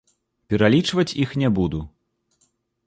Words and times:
Пералічваць 0.53 1.17
іх 1.27 1.37
не 1.43 1.49
буду. 1.61 1.85